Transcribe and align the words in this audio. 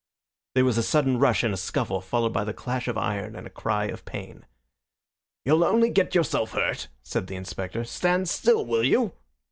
There 0.55 0.65
was 0.65 0.79
a 0.79 0.81
sudden 0.81 1.19
rush 1.19 1.43
and 1.43 1.53
a 1.53 1.57
scuffle, 1.57 2.01
followed 2.01 2.33
by 2.33 2.43
the 2.43 2.55
clash 2.55 2.87
of 2.87 2.97
iron 2.97 3.35
and 3.35 3.45
a 3.45 3.51
cry 3.51 3.85
of 3.85 4.03
pain. 4.03 4.47
"You'll 5.45 5.63
only 5.63 5.91
get 5.91 6.15
yourself 6.15 6.53
hurt," 6.53 6.87
said 7.03 7.27
the 7.27 7.35
inspector. 7.35 7.83
"Stand 7.83 8.27
still, 8.27 8.65
will 8.65 8.83
you?" 8.83 9.13